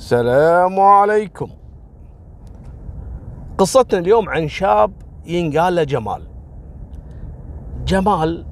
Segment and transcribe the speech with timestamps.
[0.00, 1.48] السلام عليكم.
[3.58, 4.92] قصتنا اليوم عن شاب
[5.26, 6.22] ينقال له جمال.
[7.84, 8.46] جمال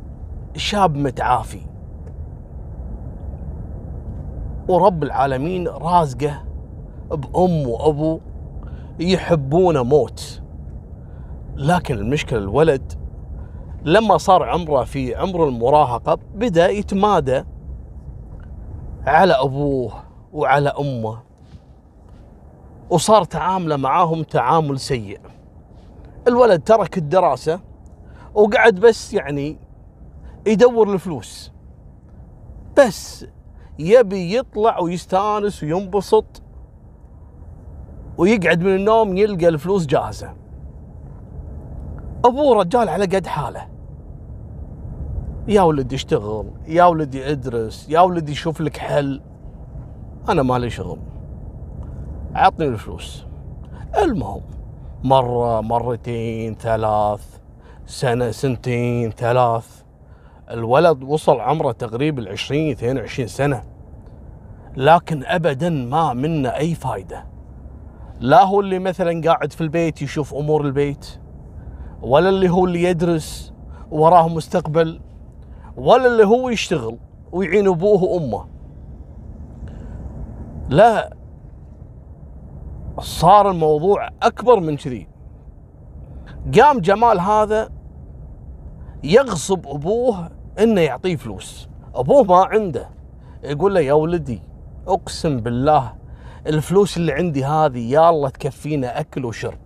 [0.56, 1.60] شاب متعافي.
[4.68, 6.44] ورب العالمين رازقه
[7.10, 8.20] بأم وأبو
[9.00, 10.42] يحبونه موت.
[11.56, 12.92] لكن المشكلة الولد
[13.84, 17.44] لما صار عمره في عمر المراهقة بدأ يتمادى
[19.06, 19.92] على أبوه
[20.32, 21.27] وعلى أمه.
[22.90, 25.20] وصار تعامله معاهم تعامل سيء.
[26.28, 27.60] الولد ترك الدراسة
[28.34, 29.58] وقعد بس يعني
[30.46, 31.52] يدور الفلوس.
[32.78, 33.26] بس
[33.78, 36.42] يبي يطلع ويستانس وينبسط
[38.18, 40.34] ويقعد من النوم يلقى الفلوس جاهزة.
[42.24, 43.68] أبوه رجال على قد حاله.
[45.48, 49.22] يا ولدي اشتغل يا ولدي ادرس يا ولدي شوف لك حل.
[50.28, 50.98] أنا مالي شغل.
[52.34, 53.26] عطني الفلوس.
[54.02, 54.42] المهم
[55.04, 57.38] مرة مرتين ثلاث
[57.86, 59.82] سنة سنتين ثلاث.
[60.50, 63.62] الولد وصل عمره تقريبا العشرين 22 سنة.
[64.76, 67.24] لكن أبدا ما منه أي فايدة.
[68.20, 71.18] لا هو اللي مثلا قاعد في البيت يشوف أمور البيت
[72.02, 73.52] ولا اللي هو اللي يدرس
[73.90, 75.00] وراه مستقبل
[75.76, 76.98] ولا اللي هو يشتغل
[77.32, 78.46] ويعين أبوه وأمه.
[80.68, 81.16] لا
[83.00, 85.08] صار الموضوع أكبر من كذي.
[86.60, 87.70] قام جمال هذا
[89.04, 91.68] يغصب أبوه إنه يعطيه فلوس.
[91.94, 92.88] أبوه ما عنده.
[93.42, 94.42] يقول له يا ولدي
[94.86, 95.94] أقسم بالله
[96.46, 99.58] الفلوس اللي عندي هذه الله تكفينا أكل وشرب.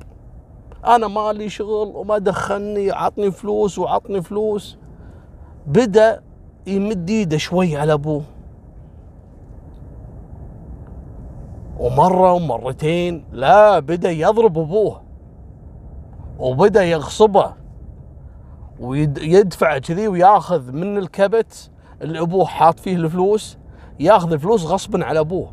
[0.87, 4.79] أنا مالي شغل وما دخلني عطني فلوس وعطني فلوس.
[5.67, 6.23] بدأ
[6.67, 8.23] يمد ايده شوي على أبوه.
[11.83, 15.03] ومرة ومرتين لا بدأ يضرب أبوه
[16.39, 17.53] وبدأ يغصبه
[18.81, 21.71] ويدفع كذي وياخذ من الكبت
[22.03, 23.59] اللي أبوه حاط فيه الفلوس
[24.01, 25.53] ياخذ الفلوس غصبا على أبوه.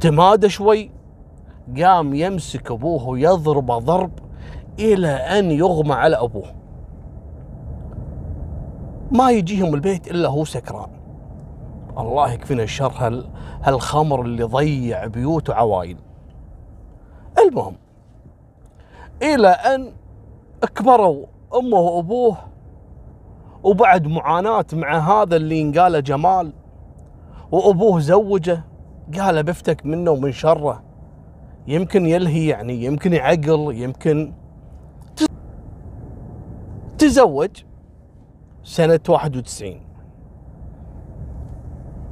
[0.00, 0.90] تمادى شوي
[1.78, 4.10] قام يمسك أبوه ويضربه ضرب
[4.78, 6.54] إلى أن يغمى على أبوه.
[9.10, 10.95] ما يجيهم البيت إلا هو سكران.
[11.98, 13.28] الله يكفينا الشر هال
[13.62, 15.96] هالخمر اللي ضيع بيوت وعوائل
[17.38, 17.76] المهم
[19.22, 19.92] إلى أن
[20.74, 22.36] كبروا أمه وأبوه
[23.62, 26.52] وبعد معاناة مع هذا اللي ينقاله جمال
[27.52, 28.64] وأبوه زوجه
[29.18, 30.82] قال بفتك منه ومن شره.
[31.66, 34.32] يمكن يلهي يعني يمكن يعقل يمكن
[36.98, 37.50] تزوج
[38.64, 39.80] سنة 91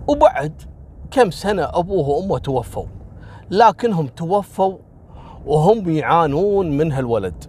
[0.08, 0.62] وبعد
[1.10, 2.86] كم سنة أبوه وأمه توفوا
[3.50, 4.76] لكنهم توفوا
[5.46, 7.44] وهم يعانون من هالولد.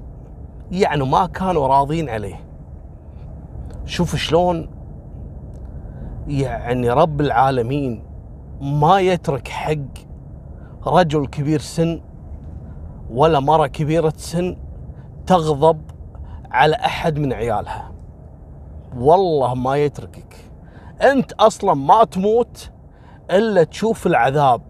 [0.71, 2.39] يعني ما كانوا راضين عليه.
[3.85, 4.69] شوف شلون
[6.27, 8.03] يعني رب العالمين
[8.61, 9.75] ما يترك حق
[10.87, 12.01] رجل كبير سن
[13.11, 14.57] ولا مرة كبيرة سن
[15.27, 15.81] تغضب
[16.51, 17.91] على أحد من عيالها.
[18.97, 20.44] والله ما يتركك.
[21.01, 22.71] أنت أصلا ما تموت
[23.31, 24.61] إلا تشوف العذاب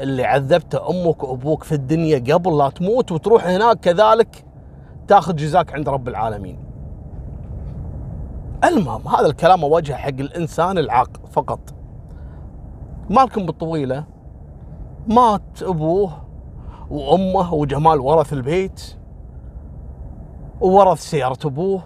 [0.00, 4.44] اللي عذبته أمك وأبوك في الدنيا قبل لا تموت وتروح هناك كذلك
[5.08, 6.58] تاخذ جزاك عند رب العالمين.
[8.64, 11.60] المهم هذا الكلام اوجهه حق الإنسان العاقل فقط.
[13.10, 14.04] مالكم بالطويلة
[15.08, 16.12] مات أبوه
[16.90, 18.96] وأمه وجمال ورث البيت
[20.60, 21.82] وورث سيارة أبوه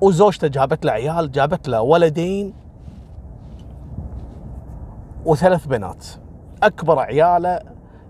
[0.00, 2.54] وزوجته جابت له عيال جابت له ولدين
[5.24, 6.06] وثلاث بنات.
[6.62, 7.60] أكبر عياله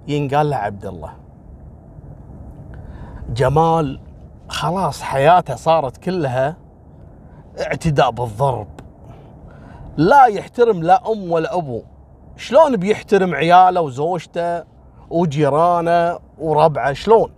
[0.09, 1.13] ينقال له عبد الله.
[3.35, 4.01] جمال
[4.49, 6.57] خلاص حياته صارت كلها
[7.61, 8.69] اعتداء بالضرب.
[9.97, 11.83] لا يحترم لا أم ولا أبو.
[12.37, 14.65] شلون بيحترم عياله وزوجته
[15.11, 17.31] وجيرانه وربعه؟ شلون؟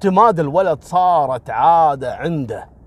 [0.00, 2.77] تماد الولد صارت عادة عنده.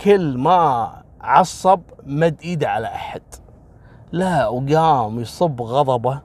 [0.00, 3.22] كل ما عصب مد إيده على أحد.
[4.12, 6.20] لا وقام يصب غضبه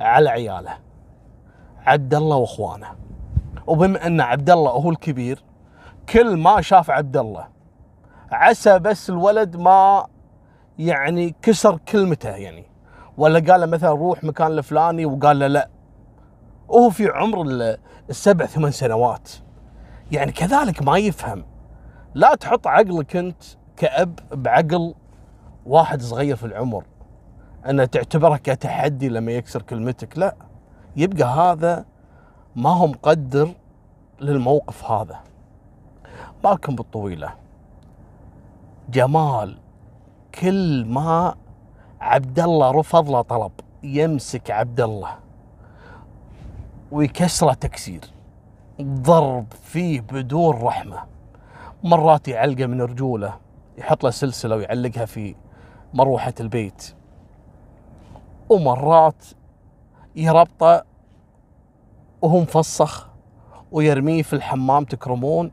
[0.00, 0.78] على عياله.
[1.86, 2.88] عبد الله وأخوانه.
[3.66, 5.42] وبما أن عبد الله هو الكبير
[6.08, 7.48] كل ما شاف عبد الله
[8.30, 10.06] عسى بس الولد ما
[10.78, 12.64] يعني كسر كلمته يعني.
[13.18, 15.68] ولا قال له مثلا روح مكان الفلاني وقال له لا.
[16.68, 17.46] وهو في عمر
[18.10, 19.30] السبع ثمان سنوات.
[20.12, 21.44] يعني كذلك ما يفهم.
[22.14, 23.42] لا تحط عقلك انت
[23.76, 24.94] كأب بعقل
[25.66, 26.84] واحد صغير في العمر.
[27.68, 30.18] أن تعتبره كتحدي لما يكسر كلمتك.
[30.18, 30.34] لا
[30.96, 31.84] يبقى هذا
[32.56, 33.54] ما هو مقدر
[34.20, 35.20] للموقف هذا.
[36.44, 37.34] بالكم بالطويلة.
[38.90, 39.58] جمال
[40.40, 41.34] كل ما
[42.00, 43.52] عبد الله رفض له طلب
[43.82, 45.16] يمسك عبد الله
[46.92, 48.00] ويكسره تكسير.
[48.82, 51.13] ضرب فيه بدون رحمة.
[51.84, 53.36] مرات يعلقه من رجوله
[53.78, 55.34] يحط له سلسلة ويعلقها في
[55.94, 56.94] مروحة البيت.
[58.48, 59.24] ومرات
[60.16, 60.84] يربطه
[62.22, 63.08] وهو مفسخ
[63.72, 65.50] ويرميه في الحمام تكرمون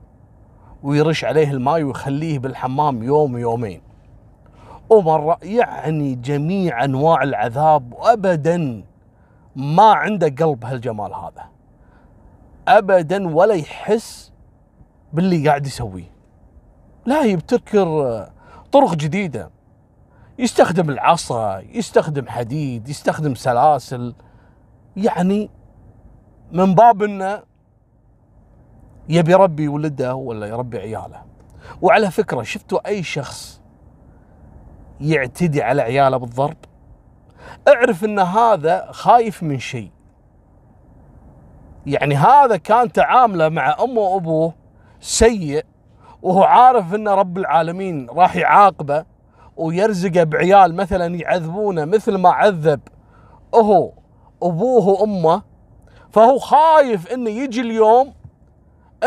[0.84, 3.82] ويرش عليه الماء ويخليه بالحمام يوم يومين
[4.90, 8.84] ومرة يعني جميع أنواع العذاب وأبدا
[9.56, 11.46] ما عنده قلب هالجمال هذا.
[12.68, 14.32] أبدا ولا يحس
[15.14, 16.11] باللي قاعد يسويه.
[17.06, 18.28] لا يبتكر
[18.72, 19.50] طرق جديدة.
[20.40, 24.16] يستخدم العصا يستخدم حديد يستخدم سلاسل.
[24.98, 25.50] يعني
[26.52, 27.44] من باب إنه
[29.10, 31.24] يبي يربي ولده ولا يربي عياله.
[31.82, 33.62] وعلى فكرة شفتوا أي شخص
[35.02, 36.58] يعتدي على عياله بالضرب؟
[37.68, 39.92] اعرف إن هذا خايف من شيء.
[41.86, 44.54] يعني هذا كان تعامله مع أمه وأبوه
[45.00, 45.66] سيء
[46.22, 49.06] وهو عارف إن رب العالمين راح يعاقبه
[49.58, 52.80] ويرزقه بعيال مثلا يعذبونه مثل ما عذب
[53.56, 53.92] هو
[54.44, 55.42] أبوه وأمه
[56.10, 58.14] فهو خايف إنه يجي اليوم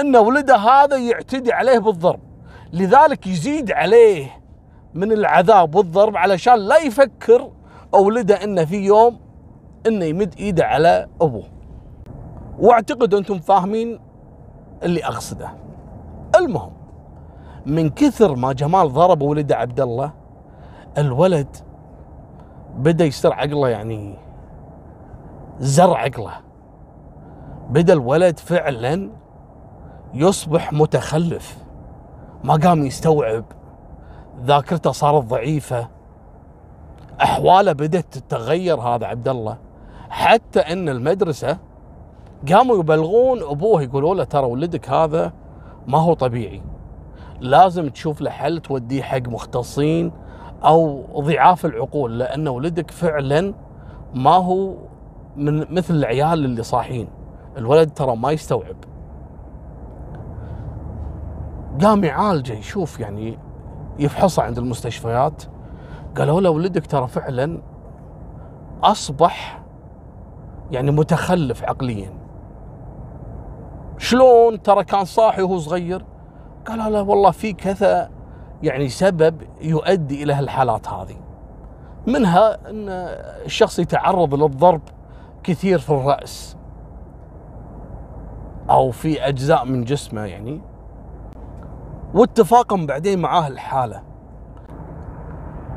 [0.00, 2.20] إن ولده هذا يعتدي عليه بالضرب.
[2.72, 4.30] لذلك يزيد عليه
[4.94, 7.50] من العذاب والضرب علشان لا يفكر
[7.92, 9.20] ولده إنه في يوم
[9.86, 11.44] إنه يمد إيده على أبوه.
[12.58, 14.00] واعتقد أنتم فاهمين
[14.82, 15.48] اللي أقصده.
[16.36, 16.72] المهم
[17.66, 20.12] من كثر ما جمال ضرب ولده عبد الله
[20.98, 21.56] الولد
[22.76, 24.18] بدأ يصير عقله يعني
[25.58, 26.32] زر عقله.
[27.70, 29.10] بدأ الولد فعلا
[30.14, 31.58] يصبح متخلف
[32.44, 33.44] ما قام يستوعب.
[34.42, 35.88] ذاكرته صارت ضعيفة.
[37.22, 39.56] أحواله بدأت تتغير هذا عبد الله
[40.10, 41.58] حتى إن المدرسة
[42.52, 45.32] قاموا يبلغون أبوه يقولوا له ترى ولدك هذا
[45.86, 46.62] ما هو طبيعي.
[47.44, 50.12] لازم تشوف له حل توديه حق مختصين
[50.64, 53.54] أو ضعاف العقول لأن ولدك فعلا
[54.14, 54.74] ما هو
[55.36, 57.08] من مثل العيال اللي صاحين.
[57.56, 58.76] الولد ترى ما يستوعب.
[61.82, 63.38] قام يعالجه يشوف يعني
[63.98, 65.42] يفحصه عند المستشفيات.
[66.16, 67.62] قالوا له ولدك ترى فعلا
[68.82, 69.62] أصبح
[70.70, 72.12] يعني متخلف عقليا.
[73.98, 76.04] شلون؟ ترى كان صاحي وهو صغير.
[76.66, 78.10] قال لا والله في كذا
[78.62, 81.16] يعني سبب يؤدي إلى هالحالات هذه.
[82.06, 82.88] منها إن
[83.44, 84.80] الشخص يتعرض للضرب
[85.42, 86.56] كثير في الرأس
[88.70, 90.60] أو في أجزاء من جسمه يعني.
[92.14, 94.02] واتفاقا بعدين معاه الحالة.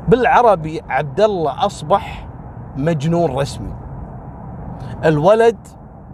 [0.08, 2.28] بالعربي عبد الله أصبح
[2.76, 3.74] مجنون رسمي.
[5.04, 5.58] الولد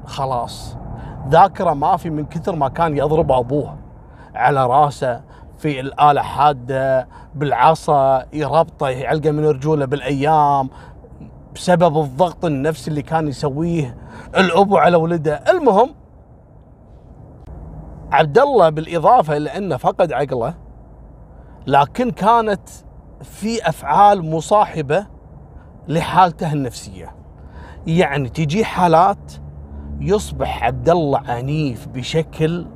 [0.06, 0.76] خلاص
[1.28, 3.83] ذاكرة ما في من كثر ما كان يضرب أبوه.
[4.34, 5.20] على راسه
[5.58, 10.70] في الآلة حادة بالعصا يربطه يعلقه من رجوله بالأيام
[11.54, 13.96] بسبب الضغط النفسي اللي كان يسويه
[14.36, 15.34] الأبو على ولده.
[15.34, 15.94] المهم
[18.12, 20.54] عبد الله بالإضافة إلى أنه فقد عقله
[21.66, 22.68] لكن كانت
[23.22, 25.06] في أفعال مصاحبة
[25.88, 27.14] لحالته النفسية.
[27.86, 29.32] يعني تجي حالات
[30.00, 32.66] يصبح عبد الله عنيف بشكل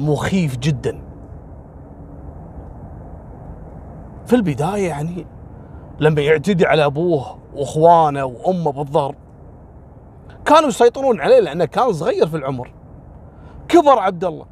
[0.00, 1.02] مخيف جدا.
[4.26, 5.26] في البداية يعني
[6.00, 9.14] لما يعتدي على أبوه وأخوانه وأمه بالضرب
[10.44, 12.72] كانوا يسيطرون عليه لأنه كان صغير في العمر.
[13.68, 14.46] كبر عبد الله.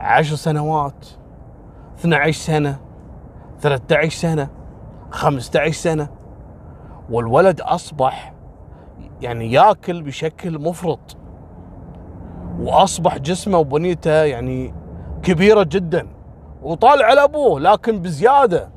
[0.00, 1.06] عشر سنوات
[1.98, 2.78] 12 سنة
[3.60, 4.48] 13 سنة
[5.10, 6.08] 15 سنة.
[7.10, 8.34] والولد أصبح
[9.20, 11.16] يعني ياكل بشكل مفرط.
[12.62, 14.74] وأصبح جسمه وبنيته يعني
[15.22, 16.08] كبيرة جدا.
[16.62, 18.68] وطالع على أبوه لكن بزيادة.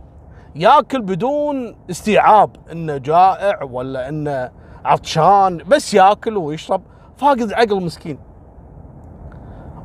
[0.56, 4.52] ياكل بدون استيعاب إنه جائع ولا إنه
[4.86, 6.82] عطشان بس ياكل ويشرب.
[7.18, 8.20] فاقد عقل مسكين.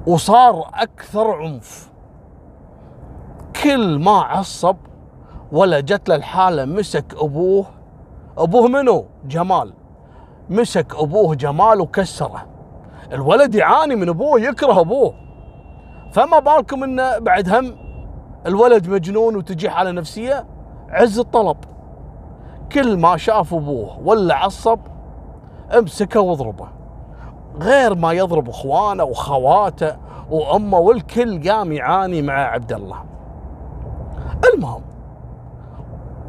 [0.06, 1.90] وصار أكثر عنف.
[3.62, 4.76] كل ما عصب
[5.52, 7.66] ولا جت له الحالة مسك أبوه.
[8.38, 9.72] أبوه منو؟ جمال.
[10.50, 12.49] مسك أبوه جمال وكسره.
[13.12, 15.14] الولد يعاني من أبوه يكره أبوه.
[16.12, 17.76] فما بالكم إنه بعد هم
[18.46, 20.46] الولد مجنون وتجي حالة نفسية؟
[20.88, 21.56] عز الطلب.
[22.72, 24.78] كل ما شاف أبوه ولا عصب
[25.78, 26.68] أمسكه وأضربه.
[27.60, 29.96] غير ما يضرب إخوانه وخواته
[30.30, 33.04] وأمه والكل قام يعاني مع عبد الله
[34.54, 34.82] المهم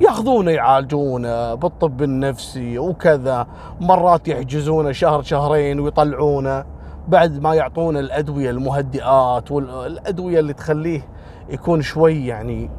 [0.02, 3.48] ياخذونه يعالجونه بالطب النفسي وكذا.
[3.82, 6.66] مرات يحجزونه شهر شهرين ويطلعونه.
[7.12, 11.10] بعد ما يعطونه الأدوية المهدئات والادويه اللي تخليه
[11.50, 12.70] يكون شوي يعني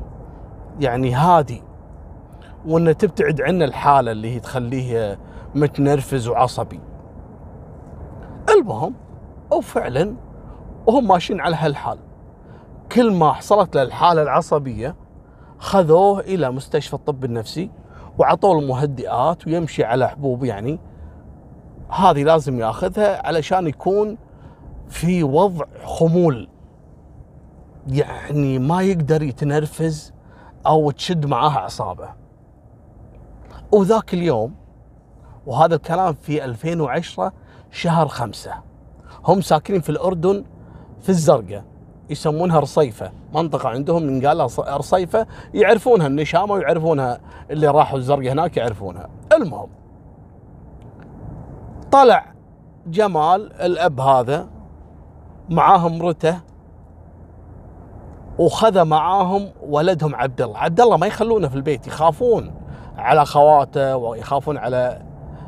[0.80, 1.62] يعني هادي.
[2.66, 5.18] وإنه تبتعد عنه الحالة اللي هي تخليه
[5.54, 6.80] متنرفز وعصبي.
[8.58, 8.94] المهم
[9.52, 10.14] وفعلا
[10.86, 11.98] وهم ماشيين على هالحال.
[12.92, 14.96] كل ما حصلت له الحالة العصبية
[15.58, 17.70] خذوه إلى مستشفى الطب النفسي
[18.18, 20.78] وعطوه المهدئات ويمشي على حبوب يعني
[21.92, 24.18] هذه لازم ياخذها علشان يكون
[24.88, 26.48] في وضع خمول.
[27.88, 30.12] يعني ما يقدر يتنرفز
[30.66, 32.08] أو تشد معاه أعصابه.
[33.72, 34.54] وذاك اليوم
[35.46, 37.32] وهذا الكلام في 2010
[37.70, 38.54] شهر خمسة
[39.24, 40.44] هم ساكنين في الأردن
[41.00, 41.64] في الزرقاء
[42.10, 43.12] يسمونها رصيفة.
[43.34, 47.20] منطقة عندهم من قال رصيفة يعرفونها النشامة ويعرفونها
[47.50, 49.08] اللي راحوا الزرقاء هناك يعرفونها.
[49.32, 49.81] المهم
[51.92, 52.24] طلع
[52.86, 54.48] جمال الأب هذا
[55.48, 56.40] معاه مرته
[58.38, 62.54] وخذ معاهم ولدهم عبد الله عبد الله ما يخلونه في البيت يخافون
[62.96, 65.02] على خواته ويخافون على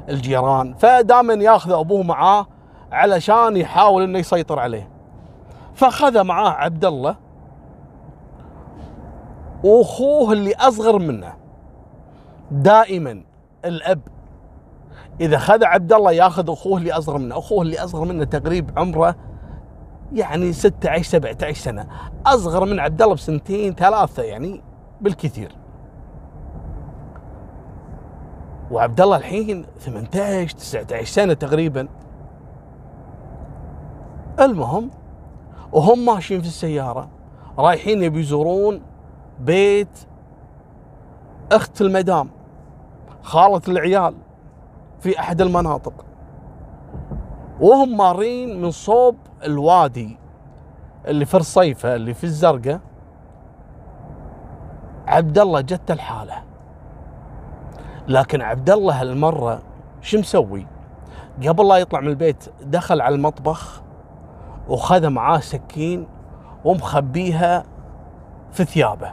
[0.09, 0.75] الجيران.
[0.75, 2.47] فدائما ياخذ أبوه معاه
[2.93, 4.89] علشان يحاول إنه يسيطر عليه.
[5.75, 7.17] فاخذ معاه عبد الله
[9.65, 11.35] وأخوه اللي أصغر منه.
[12.51, 13.25] دائما
[13.65, 14.01] الأب
[15.21, 19.17] إذا خذ عبد الله ياخذ أخوه اللي أصغر منه أخوه اللي أصغر منه تقريب عمره
[20.13, 21.87] يعني 16 17 سنة.
[22.27, 24.63] أصغر من عبد الله بسنتين ثلاثة يعني
[25.01, 25.53] بالكثير.
[28.71, 31.89] وعبد الله الحين 18 19 سنة تقريبا.
[34.41, 34.91] المهم
[35.73, 37.09] وهم ماشيين في السيارة
[37.59, 38.83] رايحين يبي يزورون
[39.41, 39.99] بيت
[41.53, 42.31] أخت المدام
[43.23, 44.15] خالة العيال.
[45.05, 46.05] في أحد المناطق.
[47.61, 50.19] وهم مارين من صوب الوادي
[51.07, 52.81] اللي في الصيفة اللي في الزرقاء.
[55.07, 56.43] عبد الله جت الحالة.
[58.09, 59.63] لكن عبد الله هالمرة
[60.01, 60.67] شو مسوي؟
[61.49, 63.83] قبل لا يطلع من البيت دخل على المطبخ
[64.69, 66.07] وخذ معاه سكين
[66.65, 67.65] ومخبيها
[68.53, 69.13] في ثيابه.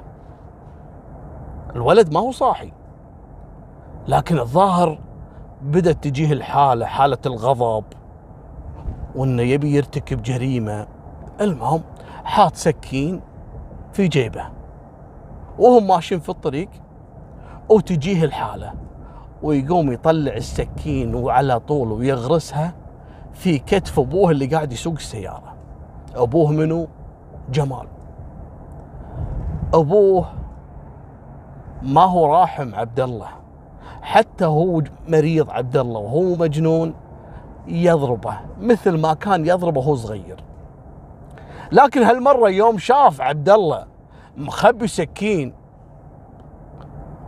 [1.75, 2.73] الولد ما هو صاحي.
[4.07, 5.10] لكن الظاهر
[5.61, 7.83] بدأت تجيه الحالة حالة الغضب
[9.15, 10.87] وإنه يبي يرتكب جريمة.
[11.41, 11.81] المهم
[12.23, 13.21] حاط سكين
[13.93, 14.45] في جيبه
[15.59, 16.69] وهم ماشيين في الطريق
[17.69, 18.73] وتجيه الحالة
[19.43, 22.73] ويقوم يطلع السكين وعلى طول ويغرسها
[23.33, 25.55] في كتف أبوه اللي قاعد يسوق السيارة.
[26.15, 26.87] أبوه منو؟
[27.51, 27.87] جمال.
[29.73, 30.25] أبوه
[31.81, 33.40] ما هو راحم عبد الله.
[34.01, 36.93] حتى هو مريض عبد الله وهو مجنون
[37.67, 40.43] يضربه مثل ما كان يضربه وهو صغير.
[41.71, 43.85] لكن هالمرة يوم شاف عبد الله
[44.37, 45.53] مخبي سكين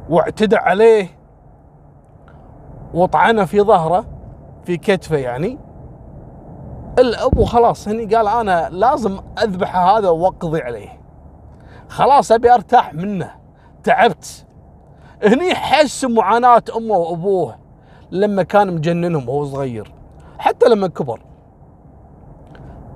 [0.10, 1.08] واعتدى عليه
[2.94, 4.06] وطعنه في ظهره
[4.66, 5.60] في كتفه يعني
[7.00, 11.00] الابو خلاص هني قال أنا لازم اذبح هذا وأقضي عليه.
[11.90, 13.32] خلاص أبي أرتاح منه
[13.84, 14.46] تعبت.
[15.24, 17.56] هني حس معاناة أمه وأبوه
[18.12, 19.94] لما كان مجننهم وهو صغير.
[20.40, 21.22] حتى لما كبر.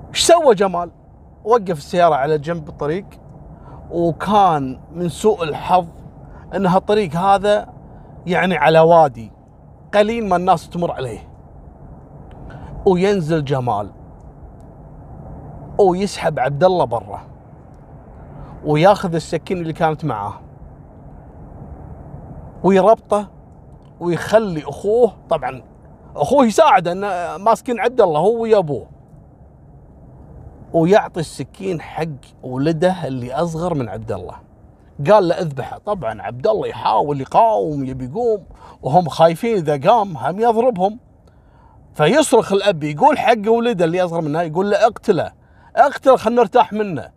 [0.08, 0.90] إيش سوى جمال؟
[1.44, 3.06] وقف السيارة على جنب الطريق
[3.90, 5.86] وكان من سوء الحظ
[6.54, 7.68] إن هالطريق هذا
[8.26, 9.32] يعني على وادي
[9.94, 11.28] قليل ما الناس تمر عليه.
[12.86, 13.90] وينزل جمال.
[15.78, 17.20] ويسحب عبد الله برا.
[18.64, 20.34] وياخذ السكين اللي كانت معاه
[22.64, 23.28] ويربطه
[24.00, 25.62] ويخلي اخوه طبعا
[26.16, 28.86] اخوه يساعد إنه ماسكين عبد الله هو ويا ابوه.
[30.72, 32.06] ويعطي السكين حق
[32.42, 34.34] ولده اللي اصغر من عبد الله.
[35.10, 35.78] قال له اذبحه.
[35.78, 38.44] طبعا عبد الله يحاول يقاوم يبي يقوم
[38.82, 40.98] وهم خايفين إذا قام هم يضربهم.
[41.94, 45.32] فيصرخ الأب يقول حق ولده اللي أصغر منه يقول له اقتله
[45.76, 47.10] اقتله خلينا نرتاح منه.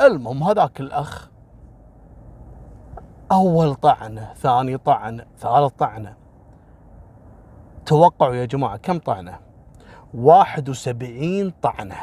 [0.00, 1.31] المهم هذاك الأخ
[3.32, 6.16] أول طعنة ثاني طعنة ثالث طعنة.
[7.86, 9.38] توقعوا يا جماعة كم طعنة؟
[10.14, 11.96] 71 طعنة.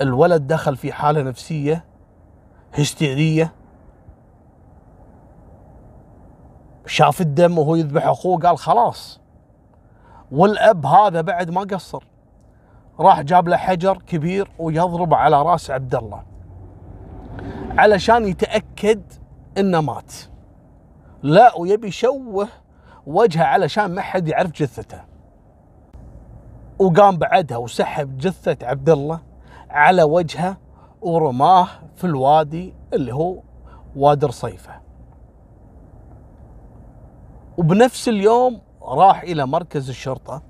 [0.00, 1.84] الولد دخل في حالة نفسية
[2.74, 3.52] هستيرية.
[6.86, 9.20] شاف الدم وهو يذبح أخوه قال خلاص.
[10.32, 12.04] والأب هذا بعد ما قصر
[13.00, 16.22] راح جاب له حجر كبير ويضرب على رأس عبد الله
[17.78, 19.02] علشان يتأكد
[19.58, 20.12] إنه مات.
[21.22, 22.48] لا ويبي يشوه
[23.06, 25.00] وجهه علشان ما حد يعرف جثته.
[26.78, 29.20] وقام بعدها وسحب جثة عبد الله
[29.70, 30.56] على وجهه
[31.02, 33.42] ورماه في الوادي اللي هو
[33.96, 34.72] وادي رصيفة
[37.58, 40.42] وبنفس اليوم راح إلى مركز الشرطة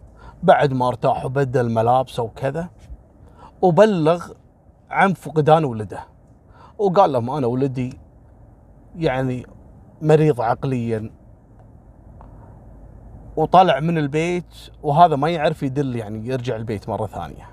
[0.43, 2.69] بعد ما ارتاح وبدل ملابسه وكذا
[3.63, 4.33] وبلغ
[4.91, 6.01] عن فقدان ولده.
[6.79, 7.99] وقال لهم أنا ولدي
[8.97, 9.47] يعني
[10.03, 11.11] مريض عقليا
[13.37, 17.49] وطلع من البيت وهذا ما يعرف يدل يعني يرجع البيت مرة ثانية.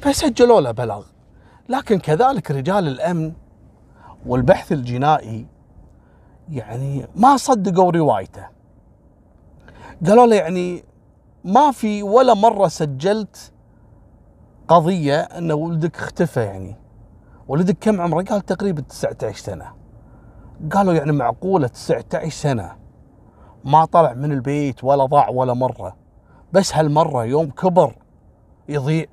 [0.00, 1.04] فسجلوا له بلاغ.
[1.68, 3.32] لكن كذلك رجال الأمن
[4.26, 5.46] والبحث الجنائي
[6.48, 8.46] يعني ما صدقوا روايته.
[10.06, 10.84] قالوا له يعني
[11.44, 13.52] ما في ولا مرة سجلت
[14.68, 16.76] قضية أن ولدك اختفى يعني.
[17.48, 19.77] ولدك كم عمره؟ قال تقريبا 19 سنة.
[20.72, 22.76] قالوا يعني معقولة 19 سنة؟
[23.64, 25.96] ما طلع من البيت ولا ضاع ولا مرة
[26.52, 27.94] بس هالمرة يوم كبر
[28.68, 29.06] يضيع.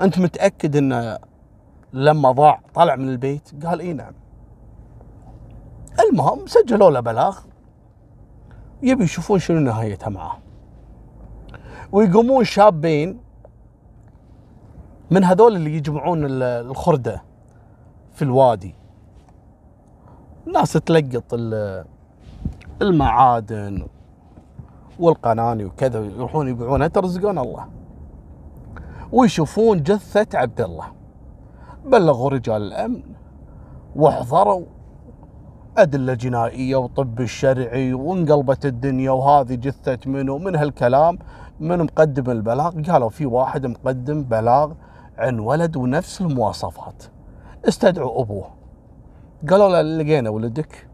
[0.00, 1.18] أنت متأكد أنه
[1.92, 4.12] لما ضاع طلع من البيت؟ قال إي نعم.
[6.00, 7.38] المهم سجلوا له بلاغ.
[8.82, 10.38] يبي يشوفون شنو نهايتها معاه
[11.92, 13.20] ويقومون شابين
[15.10, 17.22] من هذول اللي يجمعون الخردة
[18.12, 18.77] في الوادي.
[20.54, 21.34] ناس تلقط
[22.82, 23.86] المعادن
[24.98, 27.66] والقناني وكذا يروحون يبيعونها ترزقون الله.
[29.12, 30.86] ويشوفون جثة عبد الله.
[31.84, 33.02] بلغوا رجال الأمن
[33.96, 34.62] واحضروا
[35.78, 41.18] أدلة جنائية وطب الشرعي وانقلبت الدنيا وهذه جثة منو من هالكلام
[41.60, 44.72] من مقدم البلاغ؟ قالوا في واحد مقدم بلاغ
[45.18, 47.02] عن ولد ونفس المواصفات.
[47.68, 48.57] استدعوا أبوه.
[49.50, 50.88] قالوا له لقينا ولدك.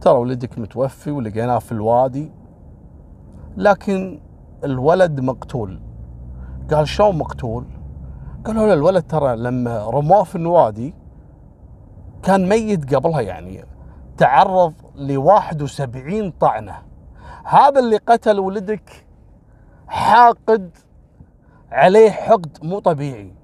[0.00, 2.32] ترى ولدك متوفي ولقيناه في الوادي
[3.56, 4.20] لكن
[4.64, 5.80] الولد مقتول.
[6.70, 7.64] قال شلون مقتول؟
[8.44, 10.94] قالوا له الولد ترى لما رموه في الوادي
[12.22, 13.64] كان ميت قبلها يعني
[14.16, 16.82] تعرض ل 71 طعنة.
[17.44, 19.06] هذا اللي قتل ولدك
[19.86, 20.70] حاقد
[21.70, 23.34] عليه حقد مو طبيعي.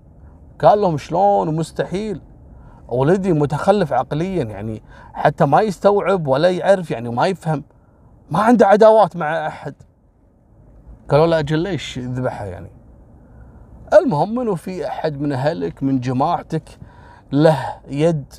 [0.61, 2.21] قال لهم شلون؟ مستحيل.
[2.91, 7.65] ولدي متخلف عقليا يعني حتى ما يستوعب ولا يعرف يعني ما يفهم
[8.31, 9.75] ما عنده عداوات مع أحد.
[11.09, 12.71] قالوا له أجل ليش ذبحها يعني؟
[13.93, 16.79] المهم إنه في أحد من أهلك من جماعتك
[17.33, 18.35] له يد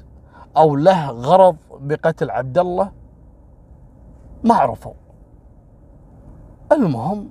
[0.57, 2.91] أو له غرض بقتل عبد الله؟
[4.43, 4.93] ما عرفوا.
[6.71, 7.29] المهم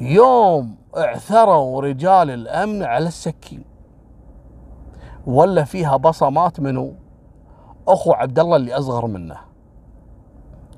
[0.00, 3.67] يوم اعثروا رجال الأمن على السكين.
[5.28, 6.94] ولا فيها بصمات منه
[7.88, 9.36] أخو عبد الله اللي أصغر منه.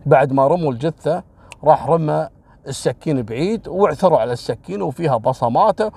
[0.06, 1.22] بعد ما رموا الجثة
[1.64, 2.28] راح رمى
[2.68, 5.90] السكين بعيد وعثروا على السكين وفيها بصماته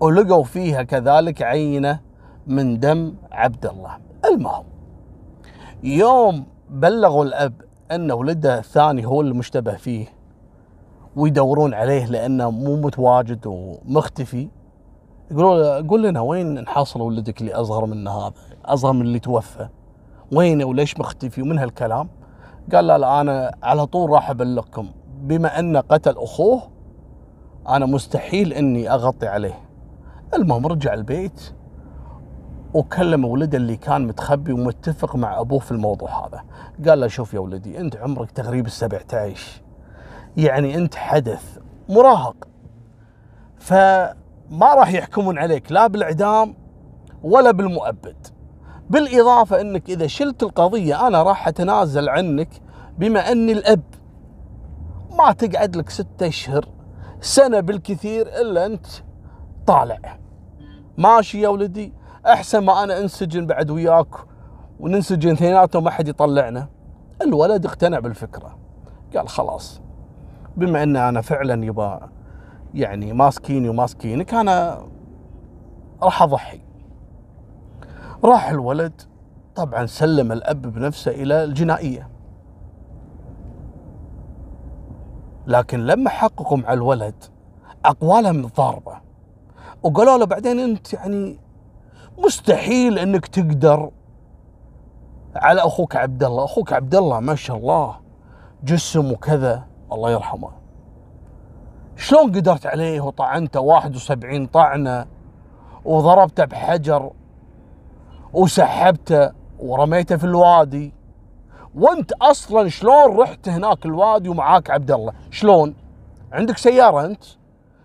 [0.00, 2.00] ولقوا فيها كذلك عينة
[2.46, 4.64] من دم عبد الله المهم
[5.82, 7.52] يوم بلغوا الأب
[7.90, 10.06] أن ولده الثاني هو المشتبه فيه
[11.16, 14.48] ويدورون عليه لأنه مو متواجد ومختفي
[15.30, 18.32] يقولوا قول لنا وين نحصل ولدك اللي أصغر من هذا
[18.64, 19.68] أصغر من اللي توفى؟
[20.32, 22.08] وينه وليش مختفي؟ ومن هالكلام؟
[22.72, 24.88] قال لا لا أنا على طول راح أبلغكم.
[25.20, 26.62] بما انه قتل أخوه
[27.68, 29.60] أنا مستحيل إني أغطي عليه.
[30.34, 31.54] المهم رجع البيت
[32.74, 36.44] وكلم ولده اللي كان متخبي ومتفق مع أبوه في الموضوع هذا.
[36.88, 39.62] قال له شوف يا ولدي أنت عمرك تقريبا السبع تعيش
[40.36, 42.48] يعني أنت حدث مراهق.
[44.50, 46.54] فما راح يحكمون عليك لا بالإعدام
[47.22, 48.26] ولا بالمؤبد.
[48.90, 52.48] بالإضافة إنك إذا شلت القضية أنا راح أتنازل عنك
[52.98, 53.82] بما أني الأب.
[55.18, 56.68] ما تقعد لك ستة أشهر
[57.20, 58.86] سنة بالكثير إلا أنت
[59.66, 60.18] طالع.
[60.98, 61.92] ماشي يا ولدي
[62.26, 64.14] أحسن ما أنا أنسجن بعد وياك
[64.80, 66.68] وننسجن اثنيناتهم ما حد يطلعنا.
[67.22, 68.58] الولد اقتنع بالفكرة.
[69.16, 69.80] قال خلاص
[70.56, 72.08] بما أن أنا فعلا يبا
[72.74, 74.86] يعني ماسكيني وماسكينك أنا
[76.02, 76.60] راح أضحي.
[78.24, 79.02] راح الولد
[79.54, 82.08] طبعا سلم الأب بنفسه إلى الجنائية.
[85.46, 87.24] لكن لما حققوا مع الولد
[87.84, 89.00] أقوالهم ضاربة
[89.82, 91.38] وقالوا له بعدين أنت يعني
[92.18, 93.90] مستحيل أنك تقدر
[95.36, 96.44] على أخوك عبد الله.
[96.44, 97.96] أخوك عبد الله ما شاء الله
[98.64, 100.50] جسم وكذا الله يرحمه.
[101.98, 105.06] شلون قدرت عليه وطعنته 71 طعنة
[105.84, 107.10] وضربته بحجر
[108.32, 110.94] وسحبته ورميته في الوادي.
[111.74, 115.74] وانت أصلا شلون رحت هناك الوادي ومعاك عبد الله؟ شلون؟
[116.32, 117.24] عندك سيارة أنت؟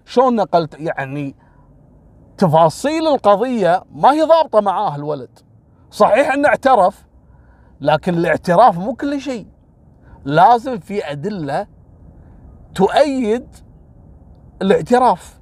[0.05, 1.35] شلون نقلت؟ يعني
[2.37, 5.39] تفاصيل القضية ما هي ضابطة معاه الولد.
[5.91, 7.05] صحيح إنه اعترف
[7.81, 9.47] لكن الاعتراف مو كل شيء.
[10.25, 11.67] لازم في أدلة
[12.75, 13.47] تؤيد
[14.63, 15.39] الاعتراف.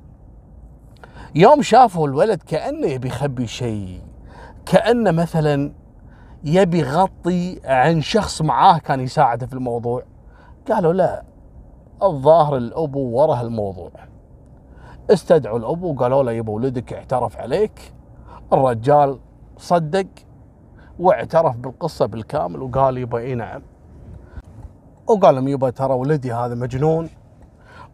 [1.36, 4.02] يوم شافوا الولد كأنه يبي يخبي شيء
[4.66, 5.74] كأنه مثلا
[6.44, 10.04] يبي يغطي عن شخص معاه كان يساعده في الموضوع.
[10.72, 11.24] قالوا لا
[12.04, 13.92] الظاهر الأبو ورا الموضوع.
[15.10, 17.94] استدعوا الأبو وقالوا له يبا ولدك اعترف عليك.
[18.54, 19.20] الرجال
[19.58, 20.08] صدق
[21.00, 23.62] واعترف بالقصة بالكامل وقال يبا إي نعم.
[25.08, 27.10] وقال لهم يبا ترى ولدي هذا مجنون.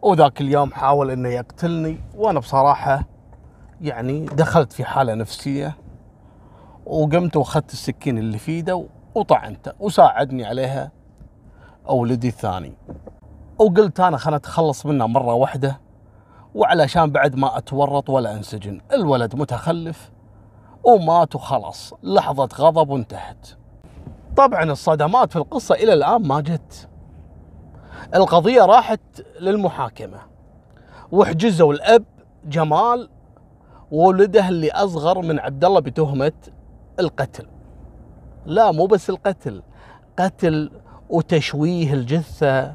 [0.02, 3.04] وذاك اليوم حاول إنه يقتلني وأنا بصراحة
[3.80, 5.76] يعني دخلت في حالة نفسية
[6.86, 10.92] وقمت وأخذت السكين اللي في إيده وطعنته وساعدني عليها
[11.88, 12.72] ولدي الثاني.
[13.58, 15.80] وقلت أنا خلنا اتخلص منه مرة واحدة
[16.54, 20.10] وعلشان بعد ما أتورط ولا أنسجن الولد متخلف
[20.84, 23.48] ومات وخلاص لحظة غضب وانتهت.
[24.36, 26.87] طبعا الصدمات في القصة إلى الآن ما جت.
[28.14, 29.00] القضية راحت
[29.40, 30.18] للمحاكمة.
[31.12, 32.04] وحجزوا الأب
[32.44, 33.08] جمال
[33.90, 36.32] وولده اللي أصغر من عبد الله بتهمة
[37.00, 37.46] القتل.
[38.46, 39.62] لا مو بس القتل
[40.18, 40.70] قتل
[41.10, 42.74] وتشويه الجثة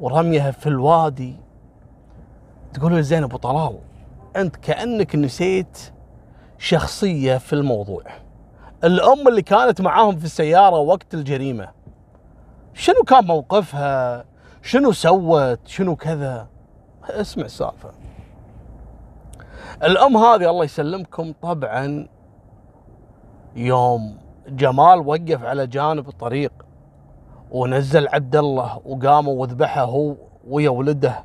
[0.00, 1.36] ورميها في الوادي.
[2.74, 3.78] تقول زين أبو طلال
[4.36, 5.78] أنت كأنك نسيت
[6.58, 8.02] شخصية في الموضوع.
[8.84, 11.68] الأم اللي كانت معاهم في السيارة وقت الجريمة
[12.74, 14.24] شنو كان موقفها؟
[14.64, 16.46] شنو سوت؟ شنو كذا؟
[17.10, 17.90] اسمع السالفة.
[19.82, 22.08] الأم هذه الله يسلمكم طبعا
[23.56, 24.16] يوم
[24.48, 26.52] جمال وقف على جانب الطريق
[27.50, 30.14] ونزل عبد الله وقاموا وذبحه هو
[30.48, 31.24] ويا ولده.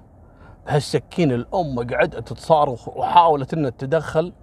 [0.67, 4.34] بهالسكين الأم قعدت تصارخ وحاولت إنها تتدخل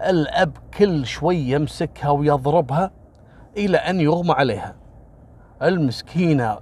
[0.00, 2.90] الأب كل شوي يمسكها ويضربها
[3.56, 4.74] إلى أن يغمى عليها.
[5.62, 6.58] المسكينة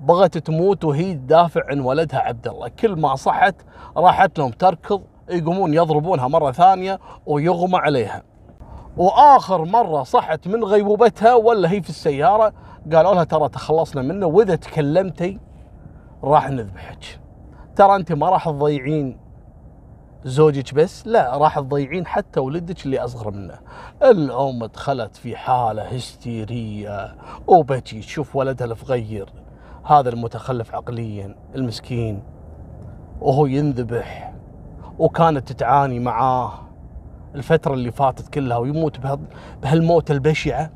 [0.00, 3.54] بغت تموت وهي تدافع عن ولدها عبد الله كل ما صحت
[3.96, 8.22] راحت لهم تركض يقومون يضربونها مرة ثانية ويغمى عليها.
[8.96, 12.52] وآخر مرة صحت من غيبوبتها ولا هي في السيارة
[12.92, 15.38] قالوا لها ترى تخلصنا منه وإذا تكلمتي
[16.24, 17.20] راح نذبحك.
[17.76, 19.18] ترى أنت ما راح تضيعين
[20.24, 23.58] زوجك بس لا راح تضيعين حتى ولدك اللي أصغر منه.
[24.02, 29.45] الأم دخلت في حالة هستيرية وبكي تشوف ولدها الصغير
[29.86, 32.22] هذا المتخلف عقليا المسكين.
[33.20, 34.32] وهو ينذبح
[34.98, 36.52] وكانت تتعاني معاه
[37.34, 39.00] الفترة اللي فاتت كلها ويموت
[39.62, 40.70] بهالموت البشعة.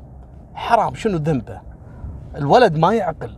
[0.53, 1.61] حرام شنو ذنبه؟
[2.35, 3.37] الولد ما يعقل.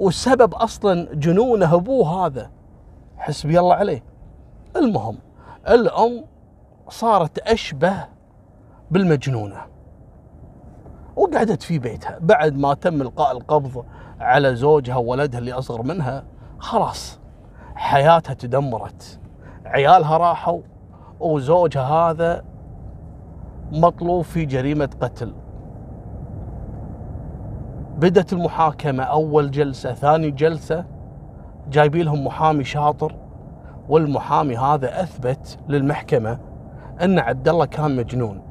[0.00, 2.50] والسبب أصلا جنونه أبوه هذا.
[3.16, 4.02] حسبي الله عليه.
[4.76, 5.18] المهم
[5.68, 6.24] الأم
[6.88, 8.04] صارت أشبه
[8.90, 9.56] بالمجنونة.
[11.16, 13.84] وقعدت في بيتها بعد ما تم إلقاء القبض
[14.22, 16.24] على زوجها وولدها اللي أصغر منها
[16.58, 17.20] خلاص
[17.74, 19.20] حياتها تدمرت.
[19.64, 20.60] عيالها راحوا
[21.20, 22.44] وزوجها هذا
[23.72, 25.32] مطلوب في جريمة قتل.
[27.98, 30.84] بدت المحاكمة أول جلسة ثاني جلسة
[31.68, 33.14] جايبين لهم محامي شاطر
[33.88, 36.38] والمحامي هذا أثبت للمحكمة
[37.02, 38.42] إن عبد الله كان مجنون.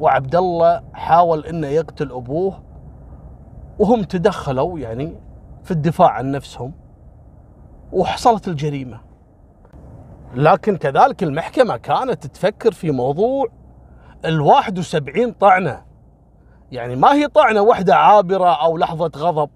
[0.00, 2.69] وعبد الله حاول إنه يقتل أبوه
[3.80, 5.16] وهم تدخلوا يعني
[5.64, 6.72] في الدفاع عن نفسهم
[7.92, 9.00] وحصلت الجريمة.
[10.34, 13.46] لكن كذلك المحكمة كانت تفكر في موضوع
[14.24, 15.84] ال 71 طعنة.
[16.72, 19.50] يعني ما هي طعنة واحدة عابرة أو لحظة غضب.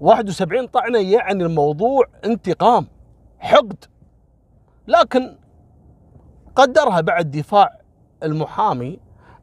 [0.00, 2.86] 71 طعنة يعني الموضوع انتقام
[3.38, 3.84] حقد.
[4.86, 5.36] لكن
[6.56, 7.78] قدرها بعد دفاع
[8.22, 8.98] المحامي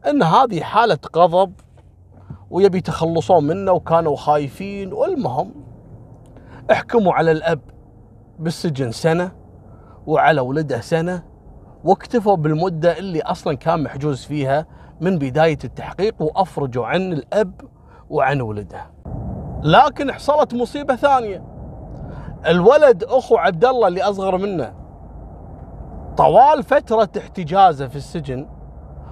[0.08, 1.54] إن هذه حالة غضب
[2.50, 5.52] ويبي يتخلصون منه وكانوا خايفين والمهم
[6.72, 7.60] احكموا على الأب
[8.40, 9.32] بالسجن سنة
[10.08, 11.24] وعلى ولده سنة
[11.84, 14.66] واكتفوا بالمدة اللي أصلا كان محجوز فيها
[15.02, 17.62] من بداية التحقيق وأفرجوا عن الأب
[18.10, 18.82] وعن ولده.
[19.64, 21.44] لكن حصلت مصيبة ثانية.
[22.48, 24.74] الولد أخو عبد الله اللي أصغر منه
[26.18, 28.48] طوال فترة احتجازه في السجن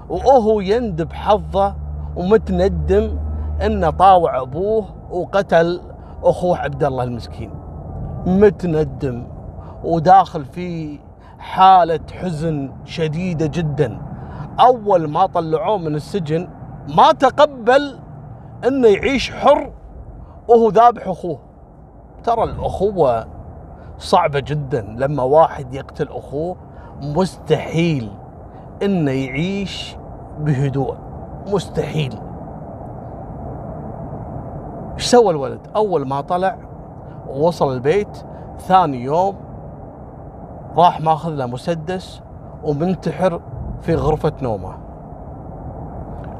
[0.10, 1.76] وهو يندب حظه
[2.16, 3.18] ومتندم
[3.66, 5.82] انه طاوع أبوه وقتل
[6.24, 7.50] أخوه عبد الله المسكين.
[8.26, 9.28] متندم
[9.84, 11.00] وداخل في
[11.40, 14.02] حالة حزن شديدة جدا.
[14.60, 16.50] أول ما طلعوه من السجن
[16.96, 18.00] ما تقبل
[18.68, 19.72] أنه يعيش حر
[20.48, 21.40] وهو ذابح أخوه.
[22.24, 23.28] ترى الأخوة
[23.98, 24.96] صعبة جدا.
[24.98, 26.56] لما واحد يقتل أخوه
[27.02, 28.12] مستحيل
[28.84, 29.96] أنه يعيش
[30.40, 30.96] بهدوء.
[31.48, 32.20] مستحيل.
[34.94, 36.58] إيش سوى الولد؟ أول ما طلع
[37.30, 38.18] ووصل البيت
[38.60, 39.36] ثاني يوم
[40.78, 42.22] راح ماخذ له مسدس
[42.64, 43.42] ومنتحر
[43.82, 44.78] في غرفة نومه.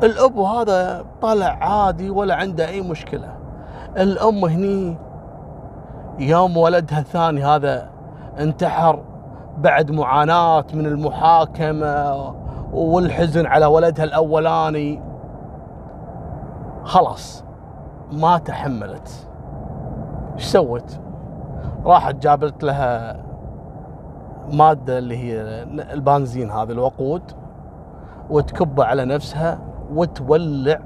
[0.04, 3.30] الأب هذا طلع عادي ولا عنده أي مشكلة.
[3.98, 4.98] الأم هني
[6.20, 7.90] يوم ولدها الثاني هذا
[8.40, 9.00] انتحر
[9.58, 12.34] بعد معاناة من المحاكمة
[12.74, 15.02] والحزن على ولدها الأولاني.
[16.84, 17.44] خلاص
[18.12, 19.28] ما تحملت.
[20.36, 21.00] إيش سوت؟
[21.86, 23.24] راحت جابت لها
[24.52, 27.22] مادة اللي هي البنزين هذا الوقود
[28.30, 29.60] وتكبه على نفسها
[29.94, 30.80] وتولع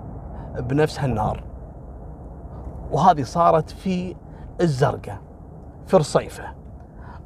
[0.60, 1.43] بنفسها النار.
[2.91, 4.15] وهذه صارت في
[4.62, 5.17] الزرقاء
[5.86, 6.43] في رصيفة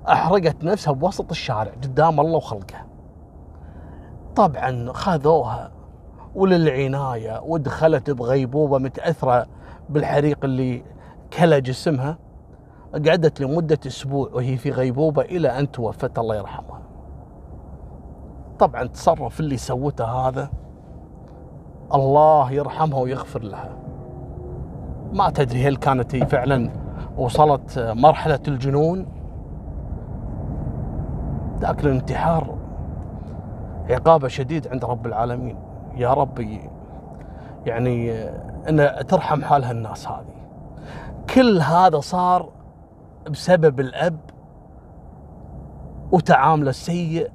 [0.09, 2.90] أحرقت نفسها بوسط الشارع قدام الله وخلقه.
[4.35, 5.71] طبعا خذوها
[6.35, 9.45] وللعناية ودخلت بغيبوبة متأثرة
[9.89, 10.83] بالحريق اللي
[11.39, 12.17] كلا جسمها.
[12.93, 16.81] قعدت لمدة أسبوع وهي في غيبوبة إلى أن توفت الله يرحمها.
[18.59, 20.49] طبعا تصرف اللي سوته هذا
[21.93, 23.77] الله يرحمها ويغفر لها.
[25.13, 26.71] ما تدري هل كانت هي فعلا
[27.17, 29.05] وصلت مرحلة الجنون.
[31.61, 32.60] لكن الانتحار
[33.89, 35.57] عقابة شديد عند رب العالمين.
[35.95, 36.69] يا ربي
[37.65, 38.11] يعني
[38.69, 40.41] إن ترحم حال هالناس هذه.
[41.35, 42.49] كل هذا صار
[43.29, 44.19] بسبب الأب
[46.11, 47.31] وتعامله السيء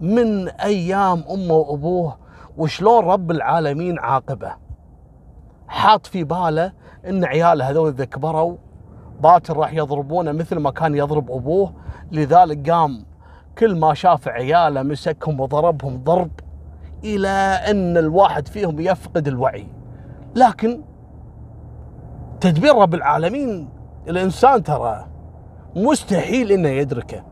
[0.00, 2.16] من أيام أمه وأبوه
[2.58, 4.52] وشلون رب العالمين عاقبه.
[5.68, 6.72] حاط في باله
[7.08, 8.56] إن عياله هذول اذا كبروا
[9.20, 11.72] باكر راح يضربونه مثل ما كان يضرب أبوه
[12.12, 13.04] لذلك قام
[13.60, 16.30] كل ما شاف عياله مسكهم وضربهم ضرب
[17.04, 17.28] إلى
[17.70, 19.66] أن الواحد فيهم يفقد الوعي.
[20.34, 20.80] لكن
[22.40, 23.68] تدبير رب العالمين
[24.08, 25.06] الإنسان ترى
[25.76, 27.22] مستحيل إنه يدركه.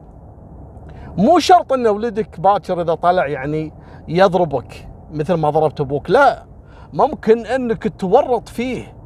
[1.17, 3.73] مو شرط إن ولدك باكر إذا طلع يعني
[4.09, 6.45] يضربك مثل ما ضربت أبوك لا.
[6.93, 8.97] ممكن إنك تورط فيه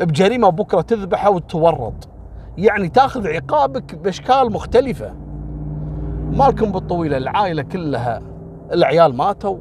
[0.00, 2.08] بجريمة بكرة تذبحه وتورط.
[2.58, 5.27] يعني تاخذ عقابك بأشكال مختلفة.
[6.32, 8.22] مالكم بالطويلة العائلة كلها
[8.72, 9.58] العيال ماتوا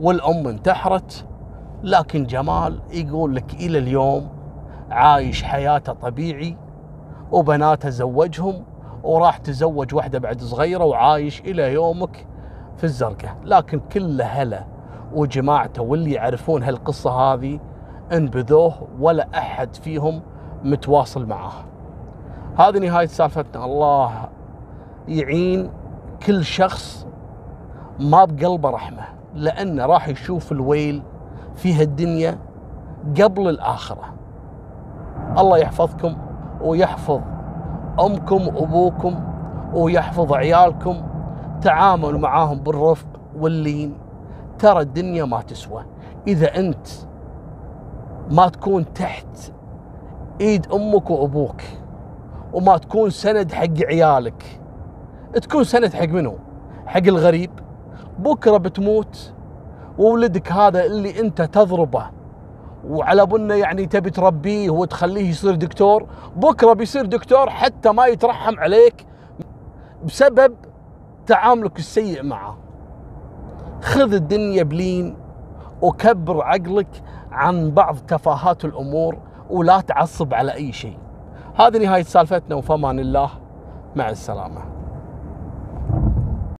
[0.00, 1.26] والأم انتحرت
[1.82, 4.28] لكن جمال يقول لك إلى اليوم
[4.90, 6.56] عايش حياته طبيعي
[7.32, 8.64] وبناته زوجهم
[9.02, 12.26] وراح تزوج واحدة بعد صغيرة وعايش إلى يومك
[12.76, 13.36] في الزرقاء.
[13.44, 14.64] لكن كل هلا
[15.14, 17.60] وجماعته واللي يعرفون هالقصة هذه
[18.12, 20.22] انبذوه ولا أحد فيهم
[20.64, 21.64] متواصل معاه.
[22.58, 23.64] هذه نهاية سالفتنا.
[23.64, 24.28] الله
[25.08, 25.70] يعين
[26.26, 27.06] كل شخص
[28.00, 29.02] ما بقلبه رحمة
[29.34, 31.02] لأنه راح يشوف الويل
[31.54, 32.38] في هالدنيا
[33.20, 34.14] قبل الآخرة.
[35.38, 36.16] الله يحفظكم
[36.60, 37.20] ويحفظ
[38.00, 39.24] أمكم وأبوكم
[39.74, 41.02] ويحفظ عيالكم
[41.60, 43.06] تعاملوا معاهم بالرفق
[43.38, 43.94] واللين.
[44.58, 45.84] ترى الدنيا ما تسوى.
[46.26, 46.88] إذا أنت
[48.30, 49.52] ما تكون تحت
[50.40, 51.62] إيد أمك وأبوك
[52.52, 54.61] وما تكون سند حق عيالك
[55.40, 56.38] تكون سند حق منو؟
[56.86, 57.50] حق الغريب.
[58.18, 59.32] بكرة بتموت
[59.98, 62.10] وولدك هذا اللي انت تضربه
[62.88, 66.06] وعلى بنا يعني تبي تربيه وتخليه يصير دكتور.
[66.36, 69.06] بكرة بيصير دكتور حتى ما يترحم عليك
[70.04, 70.54] بسبب
[71.26, 72.58] تعاملك السيء معه.
[73.82, 75.16] خذ الدنيا بلين
[75.82, 79.18] وكبر عقلك عن بعض تفاهات الأمور
[79.50, 80.98] ولا تعصب على أي شيء.
[81.54, 83.30] هذه نهاية سالفتنا وفمان الله.
[83.96, 84.71] مع السلامة.